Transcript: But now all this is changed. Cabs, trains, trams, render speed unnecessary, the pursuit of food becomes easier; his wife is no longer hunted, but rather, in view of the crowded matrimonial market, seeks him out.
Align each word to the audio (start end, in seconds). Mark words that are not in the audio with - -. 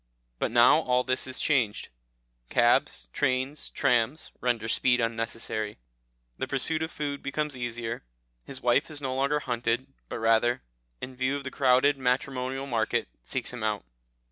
But 0.39 0.49
now 0.49 0.79
all 0.79 1.03
this 1.03 1.27
is 1.27 1.39
changed. 1.39 1.89
Cabs, 2.49 3.07
trains, 3.13 3.69
trams, 3.69 4.31
render 4.41 4.67
speed 4.67 4.99
unnecessary, 4.99 5.77
the 6.39 6.47
pursuit 6.47 6.81
of 6.81 6.89
food 6.89 7.21
becomes 7.21 7.55
easier; 7.55 8.03
his 8.43 8.61
wife 8.63 8.89
is 8.89 8.99
no 8.99 9.13
longer 9.15 9.41
hunted, 9.41 9.93
but 10.09 10.17
rather, 10.17 10.63
in 11.01 11.15
view 11.15 11.35
of 11.35 11.43
the 11.43 11.51
crowded 11.51 11.99
matrimonial 11.99 12.65
market, 12.65 13.09
seeks 13.21 13.53
him 13.53 13.61
out. 13.63 13.85